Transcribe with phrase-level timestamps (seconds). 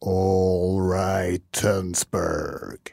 [0.00, 2.92] All right, Tunsberg.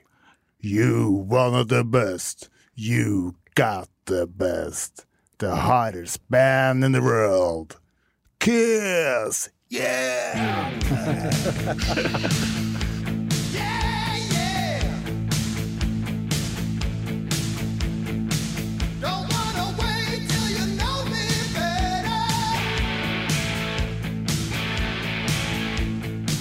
[0.59, 2.49] You one of the best.
[2.75, 5.05] You got the best.
[5.37, 7.79] The hottest band in the world.
[8.39, 9.49] Kiss!
[9.69, 10.73] Yeah!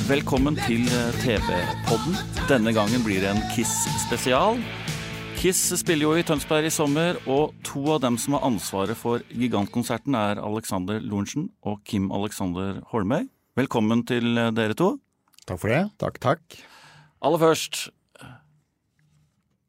[0.07, 2.15] Velkommen til eh, TV-podden.
[2.47, 4.61] Denne gangen blir det en Kiss-spesial.
[5.35, 9.25] Kiss spiller jo i Tønsberg i sommer, og to av dem som har ansvaret for
[9.35, 13.27] gigantkonserten, er Alexander Lorentzen og Kim Alexander Holmøy.
[13.59, 14.93] Velkommen til eh, dere to.
[15.43, 15.83] Takk for det.
[15.99, 16.59] Takk, takk.
[17.27, 17.89] Aller først,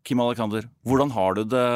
[0.05, 1.67] Kim Alexander, hvordan har du det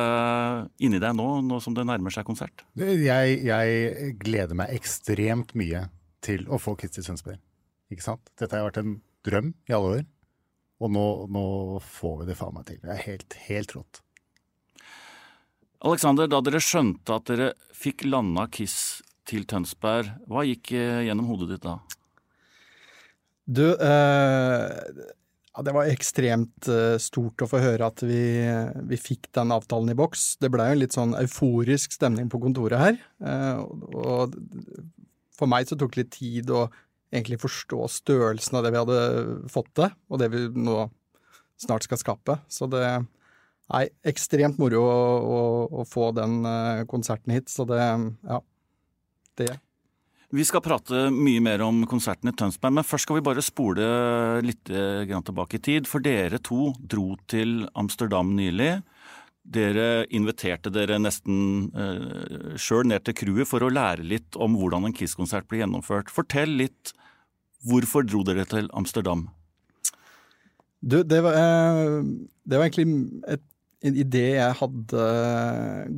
[0.85, 2.61] inni deg nå, nå som det nærmer seg konsert?
[2.77, 5.87] Jeg, jeg gleder meg ekstremt mye
[6.21, 7.41] til å få Kiss til Tønsberg.
[7.91, 8.31] Ikke sant?
[8.39, 8.97] Dette har vært en
[9.27, 10.05] drøm i alle år,
[10.81, 11.45] og nå, nå
[11.85, 12.79] får vi det faen meg til.
[12.81, 14.01] Det er helt, helt rått.
[15.81, 21.29] Alexander, da dere skjønte at dere fikk landa Kiss til Tønsberg, hva gikk eh, gjennom
[21.29, 21.79] hodet ditt da?
[23.51, 25.07] Du, eh,
[25.51, 28.23] ja, det var ekstremt eh, stort å få høre at vi,
[28.87, 30.35] vi fikk den avtalen i boks.
[30.41, 33.01] Det blei jo en litt sånn euforisk stemning på kontoret her.
[33.25, 34.37] Eh, og, og
[35.35, 36.67] for meg så tok det litt tid å
[37.11, 38.99] egentlig forstå størrelsen av det vi hadde
[39.51, 40.85] fått til, og det vi nå
[41.61, 42.37] snart skal skape.
[42.51, 45.41] Så det er ekstremt moro å, å,
[45.81, 47.51] å få den eh, konserten hit.
[47.51, 48.39] Så det, ja.
[49.39, 49.51] Det
[50.31, 53.85] Vi skal prate mye mer om konserten i Tønsberg, men først skal vi bare spole
[54.45, 55.89] litt eh, tilbake i tid.
[55.91, 58.77] For dere to dro til Amsterdam nylig.
[59.41, 64.85] Dere inviterte dere nesten eh, sjøl ned til crewet for å lære litt om hvordan
[64.89, 66.11] en Kiss-konsert blir gjennomført.
[66.13, 66.93] Fortell litt.
[67.67, 69.27] Hvorfor dro dere til Amsterdam?
[70.81, 71.97] Du, det var, eh,
[72.43, 72.87] det var egentlig
[73.29, 73.43] et,
[73.85, 75.05] en idé jeg hadde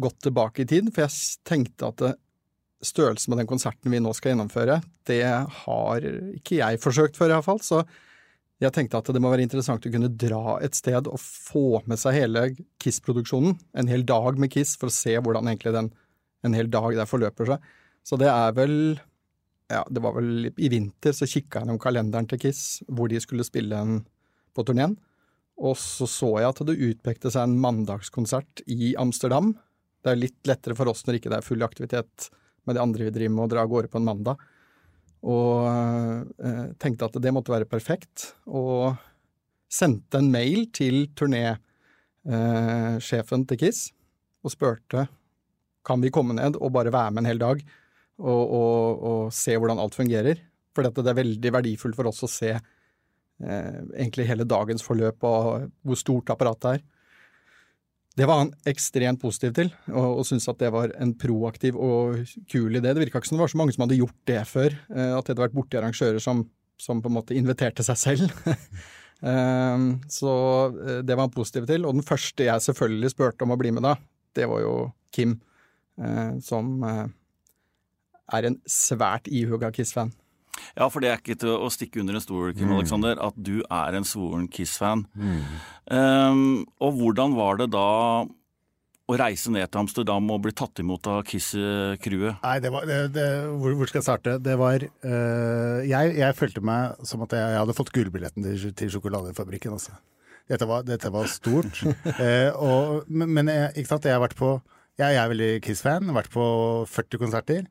[0.03, 2.03] gått tilbake i tid, for jeg tenkte at
[2.83, 5.23] størrelsen med den konserten vi nå skal gjennomføre, det
[5.63, 7.61] har ikke jeg forsøkt før, iallfall.
[7.63, 7.83] Så
[8.63, 11.99] jeg tenkte at det må være interessant å kunne dra et sted og få med
[11.99, 12.45] seg hele
[12.83, 13.57] Kiss-produksjonen.
[13.79, 15.89] En hel dag med Kiss, for å se hvordan egentlig den,
[16.43, 17.73] en hel dag der forløper seg.
[18.03, 18.75] Så det er vel
[19.71, 23.21] ja, det var vel i vinter så kikka jeg gjennom kalenderen til Kiss, hvor de
[23.23, 23.93] skulle spille en
[24.53, 24.95] på turneen.
[25.63, 29.47] Og så så jeg at det utpekte seg en mandagskonsert i Amsterdam.
[30.03, 32.13] Det er litt lettere for oss når ikke det er full aktivitet
[32.67, 34.35] med det andre vi driver med, å dra av gårde på en mandag.
[35.23, 35.51] Og
[36.43, 38.15] eh, tenkte at det måtte være perfekt,
[38.47, 38.79] og
[39.71, 43.79] sendte en mail til turnésjefen eh, til Kiss
[44.43, 45.01] og spurte
[45.87, 47.57] kan vi komme ned og bare være med en hel dag
[48.23, 50.41] og, og, og se hvordan alt fungerer.
[50.73, 55.69] For det er veldig verdifullt for oss å se eh, egentlig hele dagens forløp og
[55.85, 56.83] hvor stort apparatet er.
[58.13, 62.19] Det var han ekstremt positiv til, og, og syntes at det var en proaktiv og
[62.51, 62.91] kul idé.
[62.91, 65.23] Det virka ikke som det var så mange som hadde gjort det før, eh, at
[65.25, 66.43] det hadde vært borti arrangører som,
[66.77, 68.35] som, på en måte inviterte seg selv.
[69.33, 70.35] eh, så
[70.69, 71.89] eh, det var han positiv til.
[71.89, 73.97] Og den første jeg selvfølgelig spurte om å bli med da,
[74.37, 74.77] det var jo
[75.13, 75.39] Kim,
[75.97, 77.05] eh, som eh,
[78.31, 80.13] er en svært ihuga Kiss-fan.
[80.77, 82.75] Ja, for det er ikke til å stikke under en stol, Kim Mm.
[82.77, 85.07] Alexander, at du er en svoren Kiss-fan.
[85.89, 87.87] Um, og hvordan var det da
[89.03, 92.37] å reise ned til Amsterdam og bli tatt imot av Kiss-crewet?
[92.45, 93.25] Nei, det var, det, det,
[93.59, 94.37] hvor, hvor skal jeg starte?
[94.45, 98.69] Det var uh, jeg, jeg følte meg som at jeg, jeg hadde fått gullbilletten til,
[98.79, 99.75] til sjokoladefabrikken.
[99.75, 99.97] Altså.
[100.47, 101.81] Dette, var, dette var stort.
[101.83, 104.07] uh, og, men men jeg, ikke sant?
[104.07, 104.53] jeg har vært på
[105.01, 106.43] Jeg, jeg er veldig Kiss-fan, vært på
[106.93, 107.63] 40 konserter.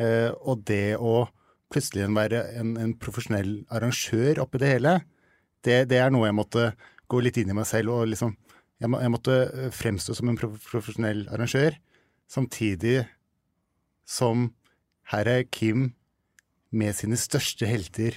[0.00, 1.26] Eh, og det å
[1.70, 4.94] plutselig være en, en profesjonell arrangør oppi det hele,
[5.66, 6.70] det, det er noe jeg måtte
[7.10, 8.36] gå litt inn i meg selv og liksom
[8.80, 11.74] Jeg, må, jeg måtte øh, fremstå som en profesjonell arrangør,
[12.32, 13.02] samtidig
[14.08, 14.46] som
[15.12, 15.90] her er Kim
[16.72, 18.16] med sine største helter,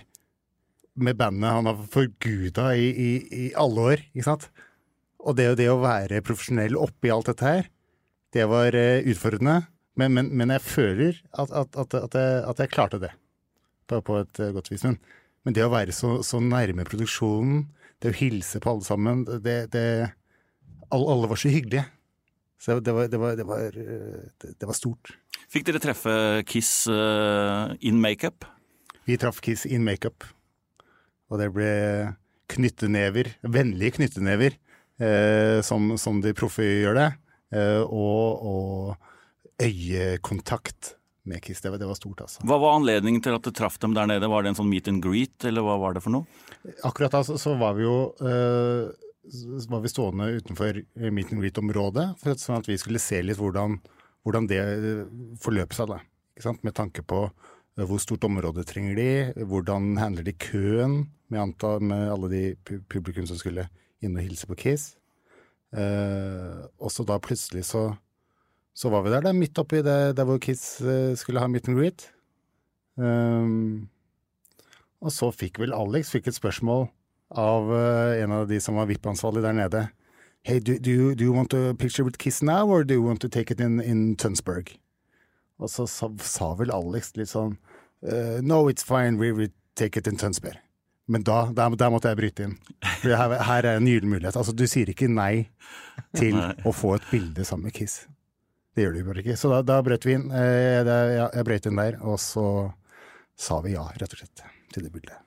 [0.95, 3.11] med bandet han har forguda i, i,
[3.43, 4.47] i alle år, ikke sant?
[5.19, 7.67] Og det, det å være profesjonell oppi alt dette her,
[8.31, 9.65] det var eh, utfordrende.
[9.99, 13.11] Men, men, men jeg føler at, at, at, jeg, at jeg klarte det
[13.89, 14.85] på, på et eh, godt vis.
[14.87, 14.97] Men,
[15.43, 17.65] Men det å være så, så nærme produksjonen,
[18.01, 19.83] det å hilse på alle sammen, det, det
[20.87, 21.83] alle, alle var så hyggelige.
[22.63, 25.11] Så det var, det var, det var, det, det var stort.
[25.51, 26.13] Fikk dere treffe
[26.47, 28.47] Kiss uh, in makeup?
[29.03, 30.23] Vi traff Kiss in makeup.
[31.27, 31.73] Og det ble
[32.53, 34.55] knyttenever, vennlige knyttenever,
[35.01, 37.07] eh, som, som, de proffe gjør det.
[37.57, 39.12] Eh, og, og
[39.61, 41.61] øyekontakt med Kiss.
[41.61, 42.43] Det var, det var, stort, altså.
[42.47, 44.27] Hva var anledningen til at du traff dem der nede?
[44.29, 46.27] Var det en sånn meet and greet, eller hva var det for noe?
[46.83, 48.91] Akkurat da så, så var vi jo øh,
[49.71, 53.77] var vi stående utenfor meet and greet-området, sånn at vi skulle se litt hvordan,
[54.27, 55.03] hvordan det eh,
[55.43, 55.93] forløp seg.
[55.93, 56.01] da.
[56.65, 61.79] Med tanke på eh, hvor stort område trenger de, hvordan handler de køen med, antall,
[61.79, 62.43] med alle de
[62.91, 63.69] publikum som skulle
[64.03, 64.93] inn og hilse på Kiss.
[65.73, 67.87] Uh, og så da plutselig så
[68.73, 71.69] så var vi der, da, midt oppi det, der hvor Kiss eh, skulle ha meet
[71.69, 72.07] and greet.
[72.95, 73.89] Um,
[75.01, 76.87] og så fikk vel Alex fikk et spørsmål
[77.37, 79.83] av uh, en av de som var VIP-ansvarlig der nede.
[80.43, 83.01] Hey, do, do, you, do, you, want a picture with Kiss now, or do you
[83.01, 84.75] want to take it in, in Tønsberg?
[85.59, 87.55] Og så sa, sa, vel Alex litt sånn
[88.03, 90.57] uh, No, it's fine, we will take it in Tønsberg.
[91.07, 92.57] Men da, der, der, måtte jeg bryte inn.
[93.01, 94.37] For her, her er en gyllen mulighet.
[94.39, 95.49] Altså, du sier ikke nei
[96.15, 98.05] til å få et bilde sammen med Kiss.
[98.73, 99.37] Det gjør du bare ikke.
[99.37, 100.29] Så da, da brøt vi inn.
[100.33, 102.47] Eh, jeg, jeg brøt inn der, og så
[103.39, 104.43] sa vi ja, rett og slett,
[104.73, 105.19] til det bildet.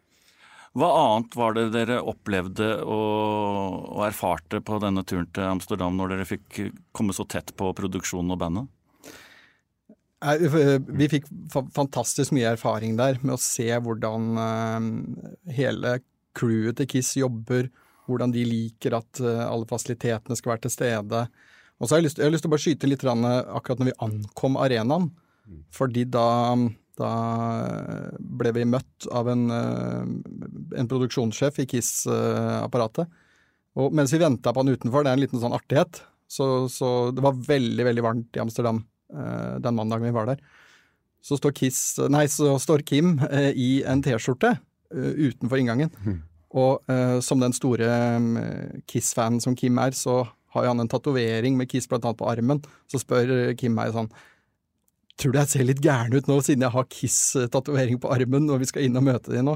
[0.76, 6.12] Hva annet var det dere opplevde og, og, erfarte på denne turen til Amsterdam, når
[6.12, 6.58] dere fikk
[6.96, 8.69] komme så tett på produksjonen og bandet?
[10.26, 11.31] Vi fikk
[11.76, 14.90] fantastisk mye erfaring der med å se hvordan eh,
[15.56, 15.98] hele
[16.37, 17.70] crewet til Kiss jobber,
[18.08, 21.22] hvordan de liker at eh, alle fasilitetene skal være til stede.
[21.76, 23.90] Og så har jeg lyst, jeg har lyst til å bare skyte litt akkurat når
[23.90, 25.11] vi ankom arenaen.
[25.75, 26.26] Fordi da,
[26.99, 27.12] da
[28.19, 30.11] ble vi møtt av en, eh,
[30.81, 33.11] en produksjonssjef i KISS-apparatet.
[33.76, 37.11] Og mens vi venta på han utenfor, det er en liten sånn artighet, så, så
[37.14, 38.81] det var veldig, veldig varmt i Amsterdam
[39.12, 40.40] eh, den mandagen vi var der.
[41.22, 41.81] Så står, Kiss,
[42.12, 44.56] nei, så står Kim eh, i en T-skjorte
[44.87, 45.90] utenfor inngangen.
[46.06, 46.19] Mm.
[46.56, 46.93] Og
[47.26, 47.88] som den store
[48.88, 50.20] Kiss-fanen som Kim er, så
[50.56, 52.62] har jo han en tatovering med Kiss blant annet på armen.
[52.91, 54.11] Så spør Kim meg sånn
[55.17, 58.61] Tror du jeg ser litt gæren ut nå, siden jeg har Kiss-tatovering på armen når
[58.61, 59.55] vi skal inn og møte de nå?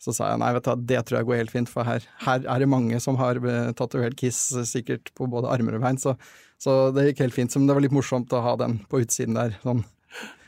[0.00, 2.46] Så sa jeg nei, vet du, det tror jeg går helt fint, for her, her
[2.48, 4.38] er det mange som har eh, tatovert Kiss
[4.68, 6.16] sikkert på både armer og bein, så,
[6.60, 7.56] så, det gikk helt fint.
[7.56, 9.58] Men det var litt morsomt å ha den på utsiden der.
[9.64, 9.84] sånn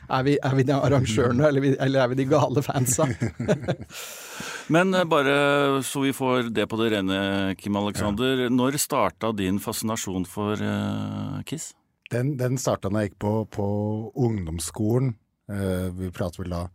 [0.08, 3.06] er vi, er vi de arrangørene, eller, eller, er vi de gale fansa?
[4.74, 7.18] Men eh, bare så vi får det på det rene,
[7.58, 8.46] Kim Alexander.
[8.46, 8.50] Ja.
[8.52, 11.72] Når starta din fascinasjon for uh, Kiss?
[12.10, 13.66] Den, den starta da jeg gikk på, på
[14.26, 15.14] ungdomsskolen.
[15.50, 16.66] Uh, vi prater vel da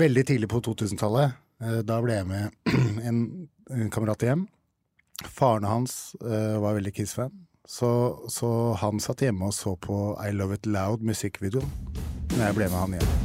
[0.00, 1.38] veldig tidlig på 2000-tallet.
[1.62, 2.72] Uh, da ble jeg med
[3.08, 3.24] en,
[3.72, 4.46] en kamerat hjem.
[5.22, 7.30] Faren hans var veldig Kiss-fan.
[7.68, 7.90] Så,
[8.32, 8.48] så,
[8.80, 12.01] han satt hjemme og så på I Love It Loud musikkvideoen
[12.42, 13.18] når jeg ble med han igjen.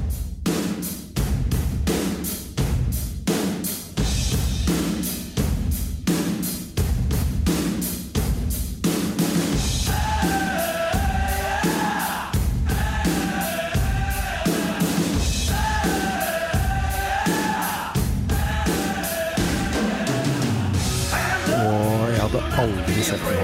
[22.57, 23.43] Aldri sett noe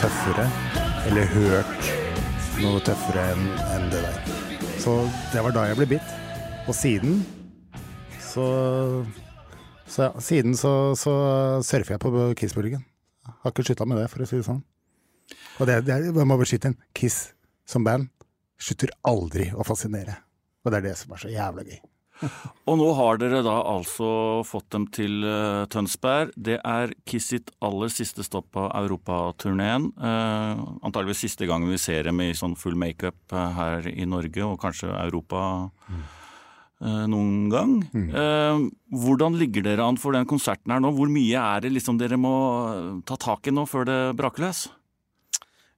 [0.00, 0.46] tøffere,
[1.10, 1.90] eller hørt
[2.62, 4.41] noe tøffere enn en det der.
[4.82, 4.96] Så
[5.30, 6.14] det var da jeg ble bitt.
[6.66, 7.20] Og siden
[8.18, 8.46] så,
[9.86, 11.12] så ja, Siden så, så
[11.62, 12.82] surfer jeg på Kiss-bølgen.
[13.44, 14.58] Har ikke slutta med det, for å si det sånn.
[15.60, 17.28] Og det, det jeg må beskytte en Kiss
[17.68, 18.10] som band
[18.58, 20.18] slutter aldri å fascinere.
[20.66, 21.78] Og det er det som er så jævla gøy.
[22.70, 24.08] Og nå har dere da altså
[24.46, 26.32] fått dem til uh, Tønsberg.
[26.36, 29.90] Det er Kiss sitt aller siste stopp på europaturneen.
[29.98, 34.44] Uh, antageligvis siste gang vi ser dem i sånn full makeup uh, her i Norge,
[34.46, 35.40] og kanskje Europa
[35.88, 36.04] mm.
[37.10, 37.74] noen gang.
[37.94, 38.68] Mm.
[39.02, 40.92] hvordan ligger dere an for den konserten her nå?
[40.94, 42.34] Hvor mye er det liksom dere må
[43.08, 44.64] ta tak i nå før det braker løs?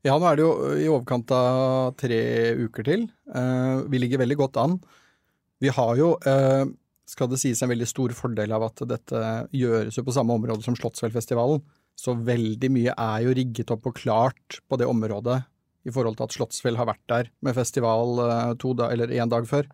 [0.05, 2.21] Ja, nå er det jo i overkant av tre
[2.61, 3.07] uker til.
[3.89, 4.79] vi ligger veldig godt an.
[5.65, 6.67] Vi har jo, eh,
[7.09, 9.23] skal det sies, en veldig stor fordel av at dette
[9.55, 11.63] gjøres jo på samme område som Slottsfjellfestivalen.
[11.97, 15.41] Så veldig mye er jo rigget opp og klart på det området
[15.87, 19.33] i forhold til at Slottsfjell har vært der med festival eh, to da, eller én
[19.33, 19.69] dag før.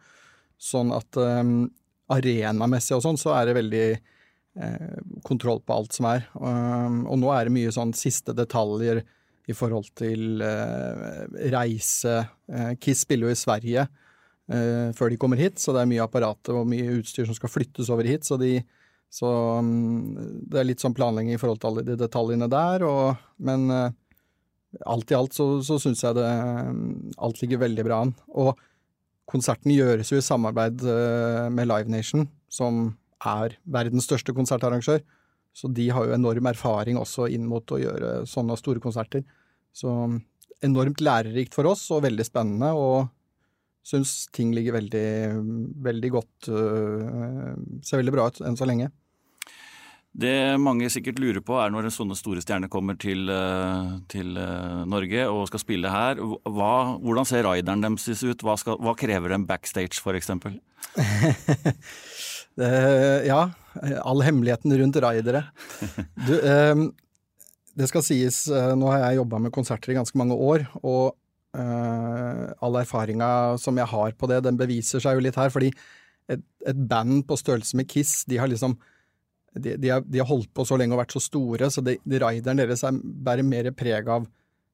[0.60, 1.70] Sånn at um,
[2.12, 6.26] arenamessig og sånn, så er det veldig eh, kontroll på alt som er.
[6.34, 9.00] Um, og nå er det mye sånn siste detaljer
[9.50, 12.16] i forhold til eh, reise.
[12.50, 13.86] Eh, Kiss spiller jo i Sverige,
[14.50, 17.52] eh, før de kommer hit, så det er mye apparater og mye utstyr som skal
[17.52, 18.26] flyttes over hit.
[18.26, 18.58] Så de,
[19.10, 20.14] Så um,
[20.46, 23.88] det er litt sånn planlegging i forhold til alle de detaljene der, og, men uh,
[24.86, 28.14] alt i alt så, så syns jeg det um, alt ligger veldig bra an.
[28.38, 28.54] Og
[29.30, 32.92] konserten gjøres jo i samarbeid uh, med Live Nation, som
[33.26, 35.02] er verdens største konsertarrangør.
[35.52, 39.24] Så de har jo enorm erfaring også inn mot å gjøre sånne store konserter.
[39.74, 40.20] Så mm,
[40.66, 42.70] enormt lærerikt for oss, og veldig spennende.
[42.72, 43.10] og
[43.86, 45.10] syns ting ligger veldig,
[45.84, 47.52] veldig godt øh,
[47.86, 48.90] Ser veldig bra ut enn så lenge.
[50.10, 54.34] Det mange sikkert lurer på, er når en sånne store stjerner kommer til, øh, til
[54.42, 56.18] øh, Norge og skal spille her.
[56.50, 58.42] Hva, hvordan ser rideren deres ut?
[58.42, 60.32] Hva, skal, hva krever dem backstage, f.eks.?
[63.30, 63.40] ja,
[64.02, 65.44] all hemmeligheten rundt ridere.
[66.26, 66.34] Du,
[67.78, 71.14] det skal sies, nå har jeg jobba med konserter i ganske mange år, og
[71.50, 75.50] Uh, all erfaringa som jeg har på det, den beviser seg jo litt her.
[75.50, 75.72] Fordi
[76.30, 78.76] et, et band på størrelse med Kiss, de har liksom
[79.58, 81.96] de, de, har, de, har, holdt på så lenge og vært så store, så de,
[82.06, 84.28] de rideren deres er, bærer mer preg av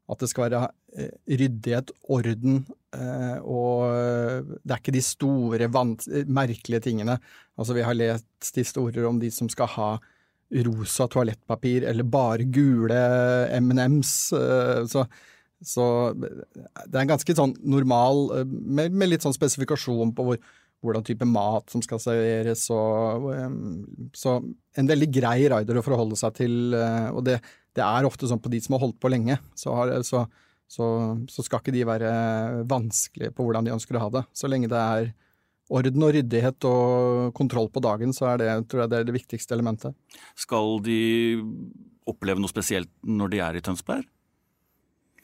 [0.07, 2.59] at det skal være uh, ryddighet, orden,
[2.95, 5.71] uh, og det er ikke de store,
[6.29, 7.17] merkelige tingene.
[7.57, 9.89] Altså, vi har lest historier om de som skal ha
[10.69, 13.01] rosa toalettpapir, eller bare gule
[13.57, 14.13] M&M's.
[14.93, 15.07] så
[15.65, 20.41] så det er en ganske sånn normal, eh, med, med litt sånn spesifikasjon på hvor,
[20.85, 24.37] hvordan type mat som skal serveres, og um, Så
[24.77, 27.39] en veldig grei rider å forholde seg til, og det,
[27.75, 30.27] det, er ofte sånn på de som har holdt på lenge, så, har, så,
[30.69, 30.87] så,
[31.33, 32.11] så, skal ikke de være
[32.69, 34.27] vanskelige på hvordan de ønsker å ha det.
[34.37, 35.15] Så lenge det er
[35.73, 39.17] orden og ryddighet og kontroll på dagen, så er det, tror jeg det er det
[39.17, 39.97] viktigste elementet.
[40.39, 41.01] Skal de
[42.07, 44.07] oppleve noe spesielt når de er i Tønsberg?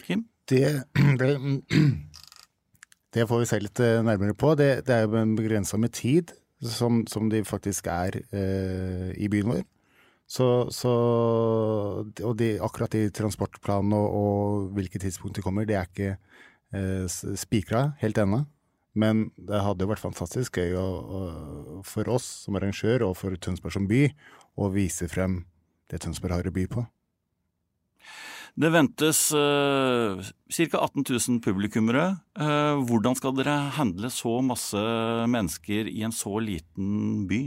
[0.04, 0.26] Kim?
[0.50, 0.66] Det,
[1.20, 1.32] det,
[3.14, 4.54] det, får vi se litt eh, nærmere på.
[4.58, 9.54] Det, det er jo begrensa med tid som, som, de faktisk er eh, i byen
[9.54, 9.62] vår.
[10.32, 10.92] Så, så
[12.24, 16.14] Og de, akkurat de transportplanene og, og hvilke tidspunkt de kommer, det er ikke
[16.72, 18.44] eh, spikra helt ennå.
[18.92, 20.74] Men det hadde jo vært fantastisk gøy
[21.88, 24.02] for oss som arrangør og for Tønsberg som by
[24.60, 25.46] å vise frem
[25.88, 26.84] det Tønsberg har å by på.
[28.52, 30.20] Det ventes uh,
[30.52, 30.78] ca.
[30.78, 32.18] 18 000 publikummere.
[32.36, 34.82] Uh, hvordan skal dere handle så masse
[35.32, 37.46] mennesker i en så liten by?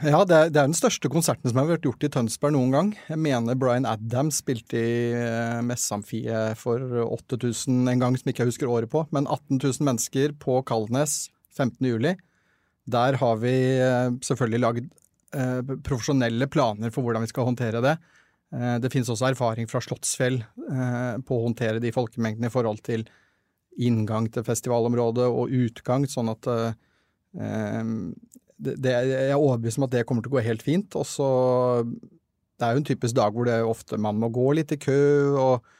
[0.00, 2.88] Ja, det er, den største konserten som har vært gjort i Tønsberg noen gang.
[3.10, 8.54] Jeg mener Bryan Adams spilte i uh, Messamfiet for 8000 en gang, som ikke jeg
[8.54, 9.04] husker året på.
[9.12, 11.84] Men 18 000 mennesker på Kalnes 15.
[11.84, 12.16] juli.
[12.88, 14.92] Der har vi uh, selvfølgelig lagd
[15.82, 17.96] profesjonelle planer for hvordan vi skal håndtere det.
[18.54, 22.82] Eh, det finnes også erfaring fra Slottsfjell eh, på å håndtere de folkemengdene i forhold
[22.86, 23.06] til
[23.82, 27.86] inngang til festivalområdet og utgang, sånn at eh,
[28.64, 30.94] det, jeg er overbevist om at det kommer til å gå helt fint.
[30.94, 31.28] Og så
[32.54, 34.78] Det er jo en typisk dag hvor det er ofte man må gå litt i
[34.78, 35.00] kø,
[35.34, 35.72] og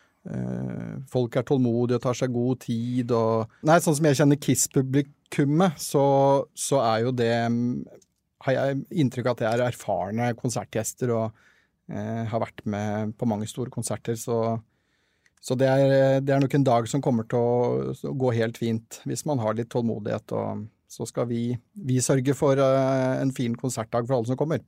[1.12, 5.76] folk er tålmodige og tar seg god tid og Nei, sånn som jeg kjenner Kiss-publikummet,
[5.76, 6.04] så,
[6.56, 7.34] så er jo det
[8.46, 11.44] Har jeg inntrykk av at det er erfarne konsertgjester og
[11.92, 14.56] Eh, har vært med på mange store konserter, så,
[15.36, 19.02] så det, er, det, er, nok en dag som kommer til å gå helt fint,
[19.04, 20.32] hvis man har litt tålmodighet.
[20.32, 24.64] Og så skal vi, vi sørge for eh, en fin konsertdag for alle som kommer.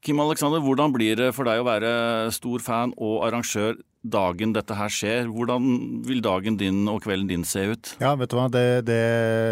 [0.00, 1.92] Kim Alexander, hvordan blir det for deg å være
[2.32, 5.26] stor fan og arrangør dagen dette her skjer?
[5.28, 5.66] Hvordan
[6.06, 7.96] vil dagen din og kvelden din se ut?
[8.00, 9.02] Ja, vet du hva, det, det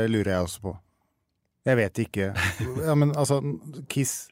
[0.09, 0.79] lurer jeg også på.
[1.69, 2.31] Jeg vet ikke.
[2.87, 3.43] Ja, men altså,
[3.93, 4.29] Kiss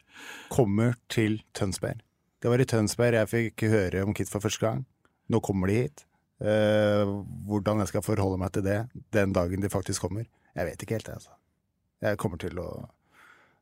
[0.52, 2.02] kommer til Tønsberg.
[2.42, 4.84] Det var i Tønsberg jeg fikk høre om Kids for første gang.
[5.32, 6.04] Nå kommer de hit.
[6.36, 8.82] Uh, hvordan jeg skal forholde meg til det
[9.16, 11.32] den dagen de faktisk kommer, jeg vet ikke helt, jeg, altså.
[12.04, 12.68] Jeg kommer til å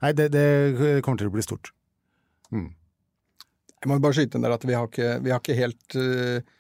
[0.03, 1.71] Nei, det, det kommer til å bli stort.
[2.53, 2.75] Mm.
[3.79, 6.43] Jeg må bare skyte inn der at vi har ikke, vi har ikke helt uh,
[6.43, 6.51] eh,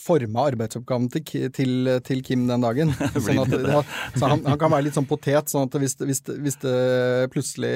[0.00, 2.92] forma arbeidsoppgaven til, til, til, Kim den dagen.
[3.24, 3.80] Sånn at, ja,
[4.18, 6.76] så han, han, kan være litt sånn potet, sånn at hvis, hvis, hvis det
[7.32, 7.72] plutselig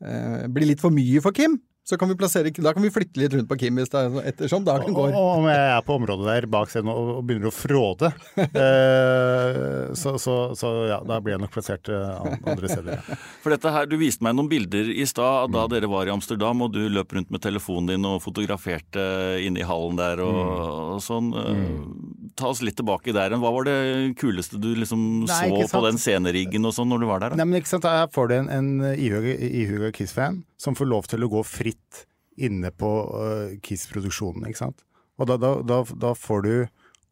[0.00, 3.32] blir litt for mye for Kim, så kan vi plassere, da kan vi flytte litt
[3.32, 5.14] rundt på Kim hvis det er ettersom dagen går.
[5.16, 10.12] Og om jeg er på området der bak scenen og begynner å fråde, eh, så,
[10.20, 12.98] så, så, ja, da blir jeg nok plassert eh, andre steder.
[12.98, 13.16] Ja.
[13.40, 15.72] For dette her, Du viste meg noen bilder i stad da mm.
[15.72, 19.06] dere var i Amsterdam og du løp rundt med telefonen din og fotograferte
[19.46, 20.52] inne i hallen der og, mm.
[20.98, 21.32] og sånn.
[21.40, 22.28] Eh, mm.
[22.36, 23.32] Ta oss litt tilbake der.
[23.40, 23.78] Hva var det
[24.20, 27.32] kuleste du liksom Nei, så på den sceneriggen og sånn når du var der?
[27.32, 27.40] Da?
[27.40, 31.24] Nei, men ikke sant, Her får du en, en ihuga Kiss-fan som får lov til
[31.24, 32.04] å gå fritt
[32.38, 34.84] inne på uh, Kiss-produksjonen, ikke sant.
[35.18, 36.52] Og da, da, da, da, får du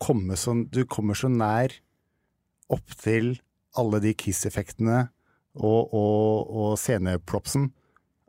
[0.03, 1.73] komme så Du kommer så nær
[2.71, 3.39] opp til
[3.79, 5.07] alle de Kiss-effektene
[5.57, 7.71] og, og, og scenepropsen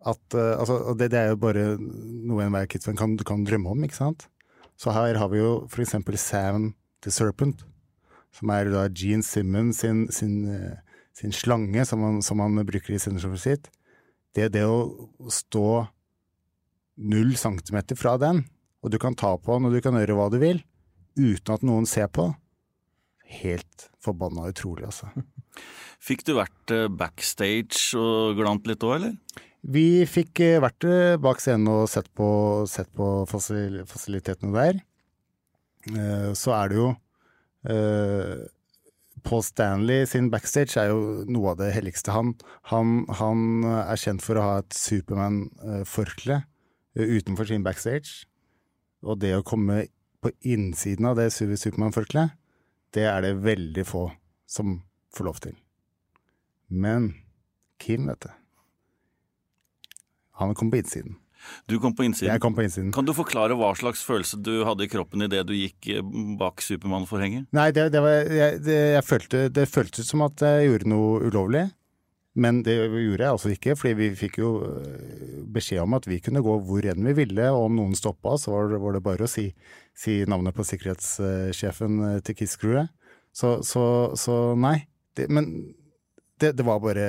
[0.07, 3.81] at uh, altså, det, det, er jo bare noe enhver KISS-fan kan, kan, drømme om,
[3.83, 4.27] ikke sant?
[4.77, 6.71] Så her har vi jo eksempel Sam
[7.03, 7.65] the Serpent,
[8.35, 10.45] som er da Gene Simmons sin, sin,
[11.17, 13.71] sin slange, som han, som han, bruker i sceneshowet sitt.
[14.37, 15.87] Det, det å stå
[16.97, 18.43] null centimeter fra den,
[18.85, 20.61] og du kan ta på den og du kan gjøre hva du vil,
[21.17, 22.29] uten at noen ser på,
[23.41, 25.09] helt forbanna utrolig, altså.
[26.07, 29.15] Fikk du vært eh, backstage og glant litt òg, eller?
[29.67, 32.29] Vi fikk eh, vært eh, bak scenen og sett på,
[32.69, 34.83] sett på fasilitetene der.
[36.35, 36.87] Så er det jo
[39.27, 42.13] Paul Stanley sin backstage er jo noe av det helligste.
[42.15, 42.31] Han,
[42.71, 46.41] han, han er kjent for å ha et Supermann-forkle
[46.95, 48.23] utenfor sin backstage.
[49.03, 49.83] Og det å komme
[50.23, 52.37] på innsiden av det Supermann-forkleet,
[52.95, 54.07] det er det veldig få
[54.47, 54.79] som
[55.13, 55.57] får lov til.
[56.71, 57.11] Men
[57.83, 58.31] Kim, vet du
[60.39, 61.17] Han kom på innsiden.
[61.69, 62.31] Du kom på innsiden.
[62.33, 62.91] Jeg kom på innsiden.
[62.95, 66.05] Kan du forklare hva slags følelse du hadde i kroppen idet du gikk eh,
[66.39, 67.49] bak Supermann-forhenget?
[67.55, 71.19] Nei, det, det, var, jeg, det, jeg følte, det føltes som at jeg gjorde noe
[71.27, 71.67] ulovlig.
[72.37, 76.19] Men det gjorde jeg altså ikke, fordi vi fikk jo eh, beskjed om at vi
[76.21, 79.01] kunne gå hvor enn vi ville, og om noen stoppa, så var det, var det
[79.07, 79.47] bare å si,
[79.97, 82.93] si, navnet på sikkerhetssjefen eh, til Kiss-crewet.
[83.33, 83.83] Så, så,
[84.17, 84.79] så, nei.
[85.29, 85.49] men
[86.37, 87.07] det, det, var bare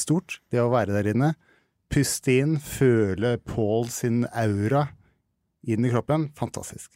[0.00, 1.34] stort, det å være der inne.
[1.90, 4.86] Puste inn, føle Paul sin aura
[5.66, 6.28] inn i kroppen.
[6.38, 6.92] Fantastisk.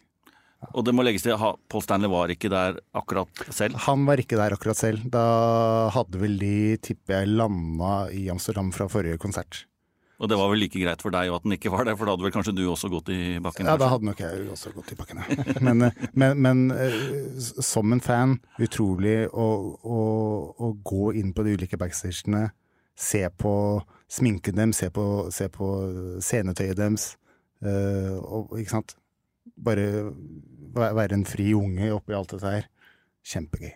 [0.62, 0.70] Ja.
[0.70, 1.34] Og det må legges til,
[1.68, 3.76] Paul Stanley var ikke der akkurat selv?
[3.88, 5.04] Han var ikke der akkurat selv.
[5.12, 5.24] Da
[5.94, 9.64] hadde vel de, tipper jeg, landa i Amsterdam fra forrige konsert.
[10.22, 12.14] Og det var vel like greit for deg at den ikke var der, for da
[12.14, 13.66] hadde vel kanskje du også gått i bakken?
[13.66, 15.38] Ja, da hadde nok jeg også gått i bakken, ja.
[15.66, 17.00] men, men, men, eh,
[17.42, 19.48] som en fan, utrolig å,
[19.82, 19.98] å,
[20.54, 22.46] å, gå inn på de ulike backstagene,
[22.94, 23.54] se på
[24.10, 25.70] sminken dem, se på, se på
[26.22, 27.14] scenetøyet deres,
[27.64, 28.98] uh, og ikke sant
[29.54, 30.08] Bare
[30.74, 32.64] være en fri unge oppi alt dette her.
[33.28, 33.74] Kjempegøy.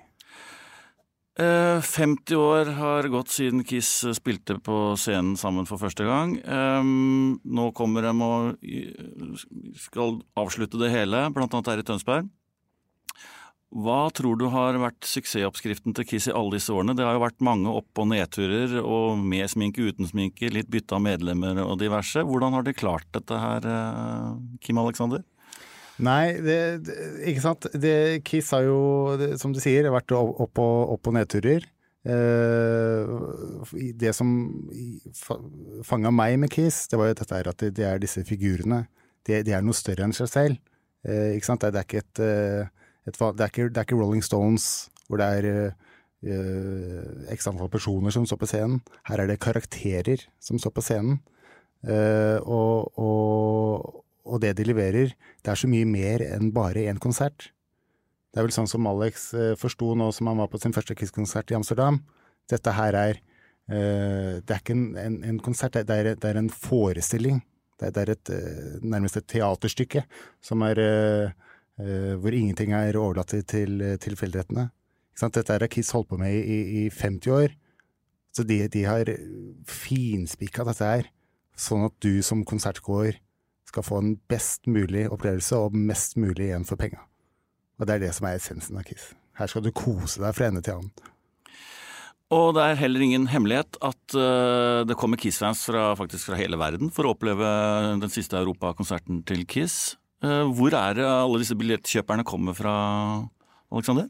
[1.39, 6.35] 50 eh, år har gått siden Kiss spilte på scenen sammen for første gang.
[6.43, 12.27] Nå kommer de og skal avslutte det hele, blant annet her i Tønsberg.
[13.69, 16.95] Hva tror du har vært suksessoppskriften til Kiss i alle disse årene?
[16.97, 20.97] Det har jo vært mange opp- og nedturer, og med sminke, uten sminke, litt bytte
[20.97, 22.25] av medlemmer og diverse.
[22.25, 25.21] Hvordan har de klart dette her, eh, Kim Alexander?
[25.99, 26.59] Nei, det,
[27.27, 27.67] ikke sant.
[27.75, 31.67] Det, Kiss har jo, som du sier, vært opp- og, opp og nedturer.
[32.09, 33.05] Eh,
[34.01, 34.31] det som
[35.85, 38.87] fanga meg med Kiss, det var jo dette her at det, er disse figurene.
[39.29, 40.57] De, er noe større enn seg selv.
[41.05, 41.61] Eh, ikke sant?
[41.69, 42.71] Det, er ikke et,
[43.09, 45.71] et det, er ikke, det, er ikke, Rolling Stones hvor det er
[46.29, 48.83] uh, x antall personer som står på scenen.
[49.09, 51.23] Her er det karakterer som står på scenen.
[51.87, 57.01] Uh, og, og og det de leverer, det er så mye mer enn bare én
[57.01, 57.49] konsert.
[58.29, 60.93] Det er vel sånn som Alex uh, forsto nå som han var på sin første
[60.99, 62.03] Kiss-konsert i Amsterdam.
[62.53, 63.21] Dette her er
[63.73, 67.41] uh, Det er ikke en, en, en konsert, det er, det er, en forestilling.
[67.81, 68.33] Det er, det er et,
[68.83, 70.05] nærmest et teaterstykke
[70.45, 71.48] som er eh
[71.79, 74.65] hvor ingenting er overlatt til tilfeldighetene.
[75.19, 77.55] Dette har Kiss holdt på med i, i 50 år.
[78.35, 79.09] Så de, de har
[79.67, 81.09] finspikka dette her,
[81.59, 83.19] sånn at du som konsertgåer
[83.69, 87.03] skal få en best mulig opplevelse og mest mulig igjen for penga.
[87.79, 89.13] Og det er det som er essensen av Kiss.
[89.39, 91.15] Her skal du kose deg fra ende til annen.
[92.35, 96.59] Og det er heller ingen hemmelighet at uh, det kommer Kiss-fans fra, faktisk fra hele
[96.61, 97.49] verden for å oppleve
[98.03, 99.97] den siste europakonserten til Kiss.
[100.25, 102.75] Uh, hvor er alle disse billettkjøperne kommer fra,
[103.71, 104.09] Alexander?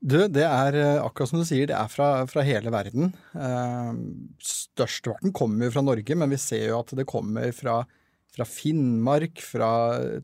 [0.00, 3.10] Du, det er eh, akkurat som du sier, det er fra, fra hele verden.
[3.36, 3.92] Uh,
[4.40, 7.82] Størsteparten kommer jo fra Norge, men vi ser jo at det kommer fra
[8.30, 9.70] fra Finnmark, fra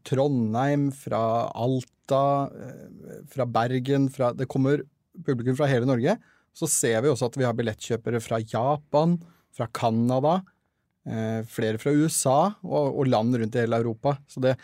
[0.06, 4.82] Trondheim, fra Alta, eh, fra Bergen fra, Det kommer
[5.24, 6.16] publikum fra hele Norge.
[6.54, 9.18] Så ser vi også at vi har billettkjøpere fra Japan,
[9.52, 10.42] fra Canada, eh,
[11.46, 14.16] flere fra USA og, og, land rundt i hele Europa.
[14.26, 14.56] Så det,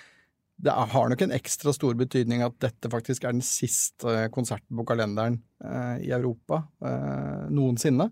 [0.62, 4.87] det, har nok en ekstra stor betydning at dette faktisk er den siste konserten på
[4.88, 8.09] kalenderen eh, i Europa eh, noensinne.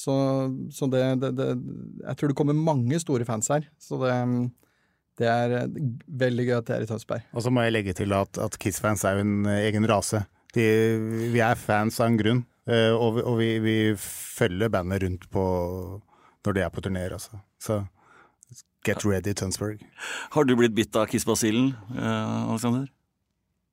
[0.00, 0.14] Så,
[0.72, 1.48] så det, det, det,
[2.06, 3.66] Jeg tror det kommer mange store fans her.
[3.82, 4.14] Så det,
[5.20, 5.66] det er
[6.22, 7.26] veldig gøy at det er i Tønsberg.
[7.34, 10.24] Og så må jeg legge til at, at Kiss-fans er jo en egen rase.
[10.54, 10.64] De,
[11.34, 15.28] vi er fans av en grunn, eh, og, vi, og vi, vi, følger bandet rundt
[15.30, 15.44] på
[16.46, 17.42] når de er på turneer, altså.
[17.60, 17.82] Så
[18.86, 19.82] get ready, Tønsberg.
[20.34, 22.88] Har du blitt bitt av Kiss-basillen, eh, Alexander?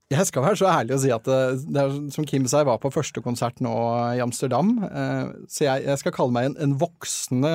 [0.08, 2.70] Jeg skal være så ærlig å si at det, det er, som Kim sa, jeg
[2.70, 3.74] var på første konsert nå
[4.16, 4.78] i Amsterdam.
[4.88, 7.52] Eh, så jeg, jeg skal kalle meg en, en voksende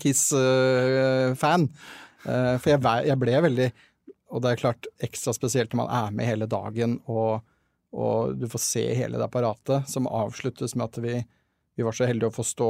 [0.00, 1.68] Kiss-fan.
[2.28, 3.68] Eh, for jeg, jeg ble veldig
[4.34, 7.38] Og det er klart ekstra spesielt når man er med hele dagen og,
[7.96, 11.14] og du får se hele det apparatet, som avsluttes med at vi,
[11.78, 12.68] vi var så heldige å få stå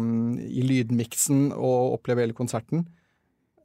[0.00, 2.82] um, i lydmiksen og oppleve hele konserten.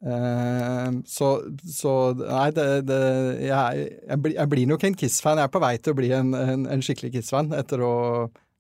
[0.04, 1.30] Uh, så,
[1.64, 3.00] så Nei, det, det,
[3.48, 5.42] jeg, jeg, blir, jeg blir nok en Kiss-fan.
[5.42, 7.94] Jeg er på vei til å bli en, en, en skikkelig Kiss-fan etter å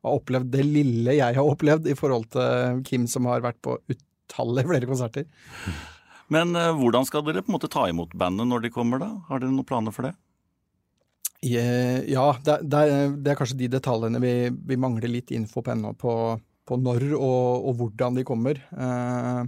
[0.04, 3.78] ha opplevd det lille jeg har opplevd i forhold til Kim, som har vært på
[3.93, 5.30] utallige flere konserter.
[6.34, 9.13] Men uh, hvordan skal dere på en måte ta imot bandet når de kommer, da?
[9.30, 10.15] Har dere noen planer for det?
[11.43, 16.13] Ja, det, det, er, kanskje de detaljene vi, vi mangler litt info på ennå, på,
[16.63, 18.62] på når og, og hvordan de kommer.
[18.71, 19.43] Eh,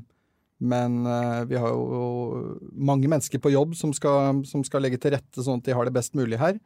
[0.65, 5.11] Men eh, vi har jo mange mennesker på jobb som skal, som skal legge til
[5.15, 6.59] rette sånn at de har det best mulig her.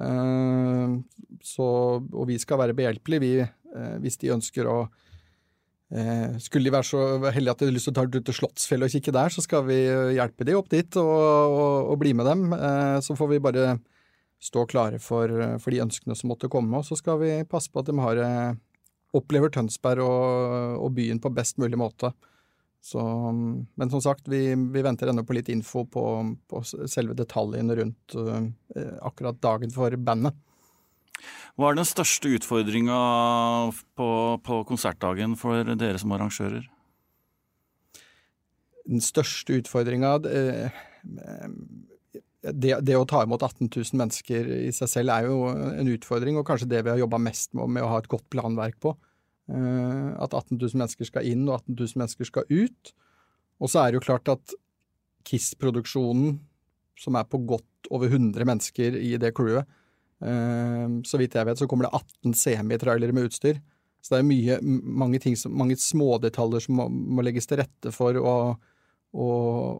[0.00, 0.96] Eh,
[1.44, 1.66] Så,
[2.00, 3.34] og vi skal være behjelpelige, vi,
[4.00, 4.86] hvis de ønsker å
[6.42, 8.88] skulle de være så heldige at de har lyst til å ta ut til Slottsfjellet
[8.88, 9.76] og kikke der, så skal vi
[10.16, 12.40] hjelpe de opp dit og, og, og bli med dem.
[13.06, 13.76] Så får vi bare
[14.42, 17.72] stå klare for, eh, for de ønskene som måtte komme, og så skal vi passe
[17.72, 18.54] på at de har, eh,
[19.16, 22.12] opplever Tønsberg og, og byen på best mulig måte.
[22.86, 26.02] Så, men som sagt, vi, vi venter ennå på litt info på,
[26.46, 28.44] på selve detaljene rundt uh,
[29.02, 30.36] akkurat dagen for bandet.
[31.58, 33.00] Hva er den største utfordringa
[33.98, 36.68] på, på konsertdagen for dere som arrangører?
[38.86, 40.70] den største utfordringa det,
[42.52, 46.38] det, det å ta imot 18 000 mennesker i seg selv er jo en utfordring,
[46.38, 48.94] og kanskje det vi har jobba mest med, med å ha et godt planverk på.
[49.52, 52.92] Eh, At 18 000 mennesker skal inn, og 18 000 mennesker skal ut.
[53.62, 54.56] Og så er det jo klart at
[55.26, 56.36] KISS-produksjonen,
[57.00, 59.66] som er på godt over 100 mennesker i det crewet,
[60.24, 63.60] eh, så vidt jeg vet, så kommer det 18 semitrailere med utstyr.
[64.04, 67.90] Så det er mye, mange, ting som, mange smådetaljer som må, må legges til rette
[67.94, 68.34] for å,
[69.16, 69.28] å,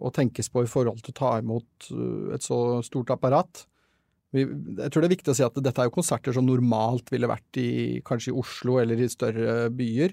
[0.00, 3.66] å tenkes på i forhold til å ta imot uh, et så stort apparat.
[4.36, 7.30] Jeg tror det er viktig å si at dette er jo konserter som normalt ville
[7.30, 7.70] vært i
[8.06, 10.12] kanskje i Oslo eller i større byer.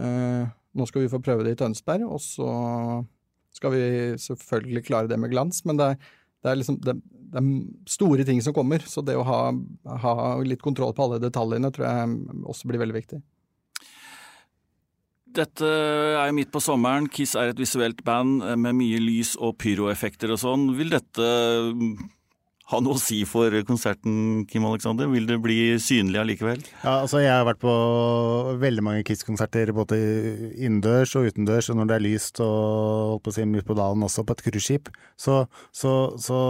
[0.00, 2.48] Eh, nå skal vi få prøve det i Tønsberg, og så
[3.52, 3.82] skal vi
[4.18, 5.60] selvfølgelig klare det med glans.
[5.68, 6.08] Men det er,
[6.42, 7.50] det er liksom det, det er
[7.92, 9.42] store ting som kommer, så det å ha,
[10.06, 13.20] ha litt kontroll på alle detaljene tror jeg også blir veldig viktig.
[15.32, 15.68] Dette
[16.20, 17.08] er midt på sommeren.
[17.12, 20.66] Kiss er et visuelt band med mye lys og pyroeffekter og sånn.
[20.76, 21.28] Vil dette
[21.72, 21.94] mm,
[22.72, 25.08] ha noe å si for konserten, Kim Alexander?
[25.12, 26.62] Vil det bli synlig allikevel?
[26.82, 27.74] Ja, altså Jeg har vært på
[28.62, 29.98] veldig mange Kiss-konserter, både
[30.56, 32.56] innendørs og utendørs, og når det er lyst og
[33.12, 34.92] holdt på å si midt på dagen også, på et cruiseskip.
[35.20, 35.42] Så,
[35.74, 36.40] så, så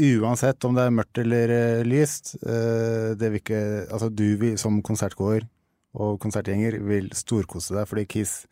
[0.00, 4.80] uansett om det er mørkt eller eh, lyst, eh, det vil ikke Altså du som
[4.84, 5.46] konsertgåer
[5.94, 8.44] og konsertgjenger vil storkose deg, fordi Kiss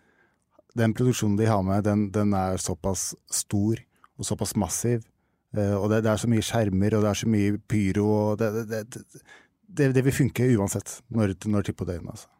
[0.72, 3.76] Den produksjonen de har med, den, den er såpass stor
[4.16, 5.02] og såpass massiv.
[5.52, 8.38] eh, og det, det er så mye skjermer, og det er så mye pyro, og
[8.40, 9.24] det, det, det,
[9.68, 12.14] det, det vil funke uansett når, når tipper på døgnet.
[12.14, 12.30] Altså.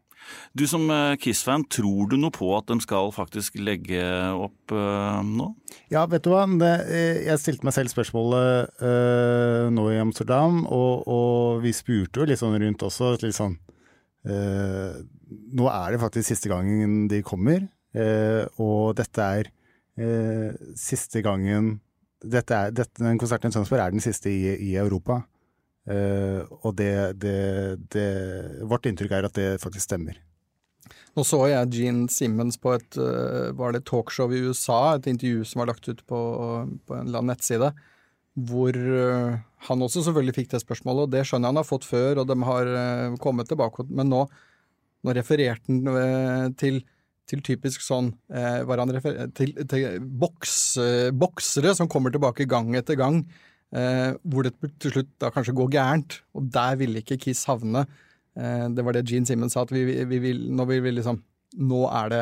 [0.56, 4.00] Du som eh, Kiss-fan, tror du noe på at de skal faktisk legge
[4.32, 5.50] opp uh, nå?
[5.92, 6.46] Ja, vet du hva.
[6.46, 12.40] Jeg stilte meg selv spørsmålet uh, nå i Amsterdam, og, og, vi spurte jo litt
[12.40, 13.16] sånn rundt også.
[13.24, 13.58] Litt sånn
[14.22, 17.64] Nå er det faktisk siste gangen de kommer,
[18.62, 19.50] og dette er
[20.78, 21.74] siste gangen
[22.22, 25.24] dette er, dette, Den konserten i Tønsberg er den siste i, i Europa.
[26.62, 27.38] og det, det,
[27.90, 28.06] det
[28.70, 30.20] Vårt inntrykk er at det faktisk stemmer.
[31.16, 32.98] Nå så jeg Gene Simmons på et
[33.58, 36.20] var det talkshow i USA, et intervju som var lagt ut på,
[36.86, 37.72] på en eller annen nettside,
[38.38, 38.78] hvor
[39.68, 42.30] han også selvfølgelig fikk det spørsmålet, og det skjønner jeg han har fått før, og
[42.30, 42.72] de har
[43.22, 43.86] kommet tilbake.
[43.94, 44.24] Men nå,
[45.06, 46.80] nå refererte han til,
[47.30, 48.10] til typisk sånn
[48.66, 48.92] var han
[49.38, 50.56] til, til boks,
[51.14, 53.22] boksere som kommer tilbake gang etter gang,
[53.72, 57.86] hvor det til slutt da kanskje går gærent, og der ville ikke Kiss havne.
[58.34, 61.22] Det var det Gene Simmons sa, at vi, vi vi, nå vil vi liksom
[61.52, 62.20] Nå er det,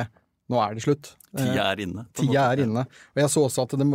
[0.51, 1.13] nå er det slutt.
[1.31, 2.03] Tida er inne.
[2.19, 2.83] Tida er inne.
[3.15, 3.87] Og jeg så også at det,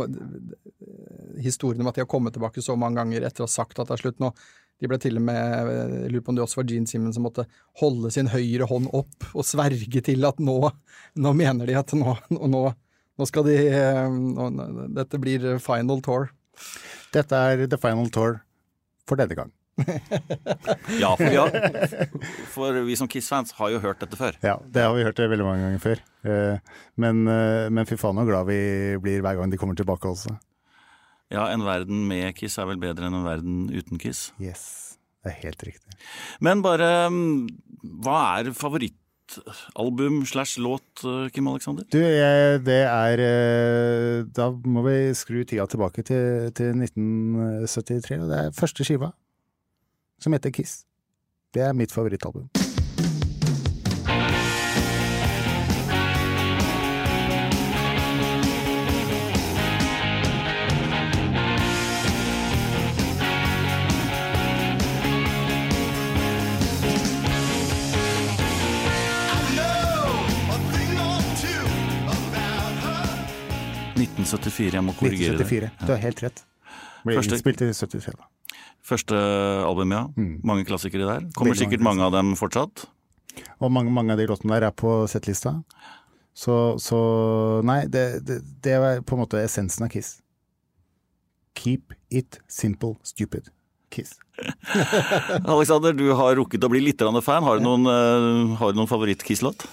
[1.42, 3.90] historien om at de har kommet tilbake så mange ganger etter å ha sagt at
[3.90, 4.32] det er slutt nå.
[4.76, 7.24] De ble til og med, jeg lurer på om det også var Gene Simmons som
[7.24, 7.46] måtte
[7.80, 10.56] holde sin høyre hånd opp og sverge til at nå,
[11.16, 12.64] nå mener de at nå, nå,
[13.16, 13.56] nå skal de
[14.12, 14.50] nå,
[14.98, 16.28] Dette blir final tour.
[17.16, 18.42] Dette er the final tour
[19.08, 19.54] for denne gang.
[21.00, 22.08] ja, for vi, har,
[22.52, 24.36] for vi som Kiss-fans har jo hørt dette før.
[24.44, 26.04] Ja, det har vi hørt det veldig mange ganger før.
[27.00, 28.60] Men, men fy faen så glad vi
[29.04, 30.32] blir hver gang de kommer tilbake også.
[31.32, 34.30] Ja, en verden med Kiss er vel bedre enn en verden uten Kiss.
[34.42, 35.96] Yes, det er helt riktig.
[36.44, 37.48] Men bare mm,
[38.04, 41.86] Hva er favorittalbum slash låt, eh, Kim Alexander?
[41.90, 48.20] Du, jeg, det er eh, Da må vi skru tida tilbake til, til 1973.
[48.20, 49.10] og Det er første skiva,
[50.22, 50.84] som heter Kiss.
[51.54, 52.46] Det er mitt favorittalbum.–
[73.96, 75.46] 1974, jeg må korrigere deg.
[75.46, 75.86] 1974.
[75.86, 76.42] Du har helt rett.
[77.06, 78.30] Ble Første- innspilt i 73, da.
[78.86, 79.18] Første
[79.66, 80.04] album, ja.
[80.14, 80.40] Mm.
[80.46, 81.30] Mange klassikere der.
[81.34, 82.86] Kommer sikkert mange av dem fortsatt.
[83.60, 85.56] Og mange, mange av de låtene der er på settlista.
[86.36, 87.00] Så, så
[87.64, 90.20] Nei, det, det, det var på en måte essensen av Kiss.
[91.56, 93.48] Keep it simple, stupid.
[93.90, 94.18] Kiss.
[95.46, 97.46] Alexander, du har rukket å bli litt fan.
[97.46, 99.66] Har du noen, uh, har du noen favoritt-Kiss-låt?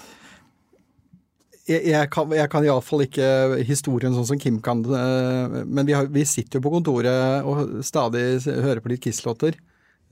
[1.63, 3.28] Jeg, jeg kan, jeg kan iallfall ikke
[3.63, 4.82] historien sånn som Kim kan.
[4.84, 5.63] det.
[5.63, 9.56] Men vi, har, vi sitter jo på kontoret og stadig hører på litt Kiss-låter.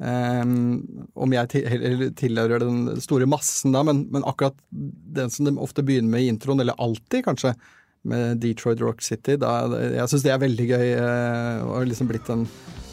[0.01, 0.81] Um,
[1.13, 5.83] om jeg til, tilhører den store massen da, men, men akkurat den som de ofte
[5.85, 7.53] begynner med i introen, eller alltid kanskje,
[8.01, 10.87] med Detroit Rock City, da, jeg syns det er veldig gøy.
[10.97, 12.47] Uh, og liksom blitt en,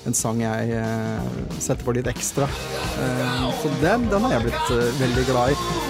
[0.05, 2.51] en sang jeg uh, setter på litt ekstra.
[2.99, 5.88] Uh, så den, den har jeg blitt eh, veldig glad i.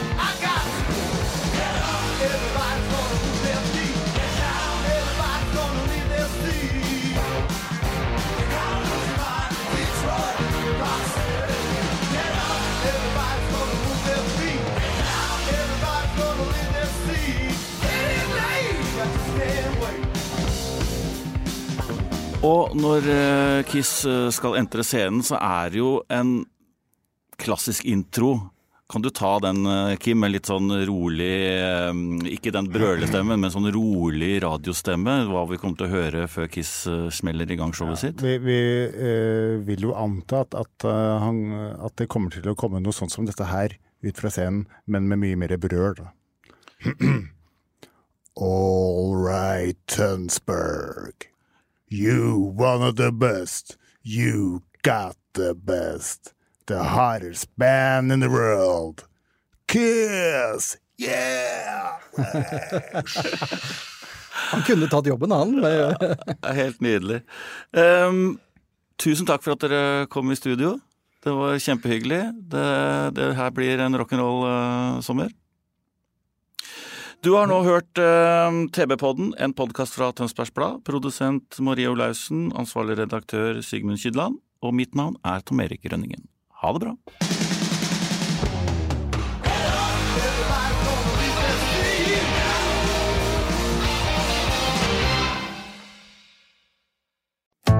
[22.48, 26.38] Og når eh, Kiss eh, skal entre scenen, så er det jo en
[27.38, 28.38] klassisk intro.
[28.88, 31.28] Kan du ta den, eh, Kim, med litt sånn rolig
[32.32, 35.18] Ikke den brølestemmen, men sånn rolig radiostemme?
[35.28, 36.72] Hva vi kommer til å høre før Kiss
[37.18, 38.24] smeller i gang showet sitt?
[38.24, 38.58] Vi, vi
[38.88, 41.42] eh, vil jo anta at, at, han,
[41.76, 45.11] at det kommer til å komme noe sånt som dette her ut fra scenen, men
[45.11, 46.06] med mye mer brøl.
[48.38, 51.28] All right, Tønsberg.
[51.90, 53.79] You one of the best.
[54.03, 56.35] You got the best.
[56.66, 59.09] The hottest band in the world.
[59.66, 60.77] Kiss!
[60.98, 61.96] Yeah!
[64.51, 65.64] Han kunne tatt jobben, han.
[66.48, 67.22] Er helt nydelig.
[67.72, 68.38] Um,
[69.01, 70.77] tusen takk for at dere kom i studio.
[71.24, 72.20] Det var kjempehyggelig.
[72.53, 72.68] Det,
[73.16, 75.33] det her blir en rock'n'roll-sommer.
[77.18, 80.85] Du har nå hørt eh, TB-podden, en podkast fra Tønsbergs Blad.
[80.87, 84.38] Produsent Marie Olaussen, ansvarlig redaktør Sigmund Kydland.
[84.62, 86.28] Og mitt navn er Tom Erik Rønningen.
[86.62, 86.94] Ha det bra.